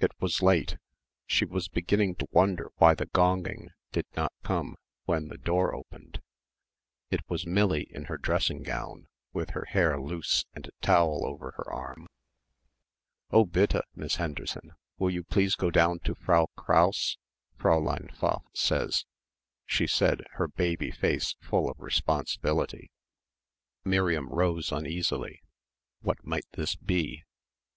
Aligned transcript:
It 0.00 0.10
was 0.18 0.42
late. 0.42 0.78
She 1.24 1.44
was 1.44 1.68
beginning 1.68 2.16
to 2.16 2.26
wonder 2.32 2.72
why 2.78 2.96
the 2.96 3.06
gonging 3.06 3.68
did 3.92 4.06
not 4.16 4.32
come 4.42 4.74
when 5.04 5.28
the 5.28 5.38
door 5.38 5.72
opened. 5.72 6.20
It 7.12 7.20
was 7.30 7.46
Millie 7.46 7.86
in 7.90 8.06
her 8.06 8.18
dressing 8.18 8.64
gown, 8.64 9.06
with 9.32 9.50
her 9.50 9.66
hair 9.66 10.00
loose 10.00 10.46
and 10.52 10.66
a 10.66 10.72
towel 10.80 11.24
over 11.24 11.52
her 11.52 11.72
arm. 11.72 12.08
"Oh, 13.30 13.44
bitte, 13.44 13.84
Miss 13.94 14.16
Henderson, 14.16 14.72
will 14.98 15.10
you 15.10 15.22
please 15.22 15.54
go 15.54 15.70
down 15.70 16.00
to 16.00 16.16
Frau 16.16 16.46
Krause, 16.56 17.16
Fräulein 17.56 18.12
Pfaff 18.16 18.42
says," 18.52 19.04
she 19.64 19.86
said, 19.86 20.24
her 20.32 20.48
baby 20.48 20.90
face 20.90 21.36
full 21.40 21.70
of 21.70 21.78
responsibility. 21.78 22.90
Miriam 23.84 24.28
rose 24.28 24.72
uneasily. 24.72 25.40
What 26.00 26.26
might 26.26 26.46
this 26.54 26.74
be? 26.74 27.22